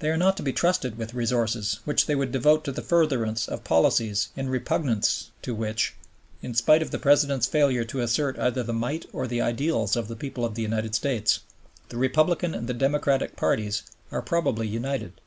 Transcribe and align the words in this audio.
They 0.00 0.10
are 0.10 0.16
not 0.16 0.36
to 0.36 0.42
be 0.42 0.52
trusted 0.52 0.98
with 0.98 1.14
resources 1.14 1.78
which 1.84 2.06
they 2.06 2.16
would 2.16 2.32
devote 2.32 2.64
to 2.64 2.72
the 2.72 2.82
furtherance 2.82 3.46
of 3.46 3.62
policies 3.62 4.30
in 4.36 4.48
repugnance 4.48 5.30
to 5.42 5.54
which, 5.54 5.94
in 6.42 6.54
spite 6.54 6.82
of 6.82 6.90
the 6.90 6.98
President's 6.98 7.46
failure 7.46 7.84
to 7.84 8.00
assert 8.00 8.36
either 8.36 8.64
the 8.64 8.72
might 8.72 9.06
or 9.12 9.28
the 9.28 9.40
ideals 9.40 9.94
of 9.94 10.08
the 10.08 10.16
people 10.16 10.44
of 10.44 10.56
the 10.56 10.62
United 10.62 10.96
States, 10.96 11.38
the 11.88 11.96
Republican 11.98 12.52
and 12.52 12.66
the 12.68 12.74
Democratic 12.74 13.36
parties 13.36 13.84
are 14.10 14.22
probably 14.22 14.66
united. 14.66 15.20